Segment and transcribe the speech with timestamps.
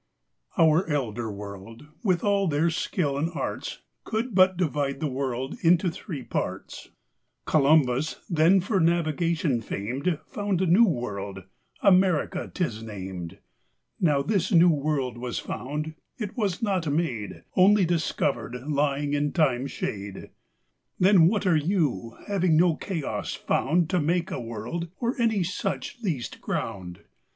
[0.57, 5.91] Our Elder World, with all their Skill and Arts, Could but divide the World into
[5.91, 6.89] three Parts:
[7.45, 11.43] Columbus, then for Navigation fam'd, Found a new World,
[11.83, 13.37] America 'tis nam'd;
[13.99, 19.69] Now this new World was found, it was not made, Onely discovered, lying in Time's
[19.69, 20.31] shade.
[20.99, 25.99] Then what are You, having no Chaos found To make a World, or any such
[26.01, 27.01] least ground?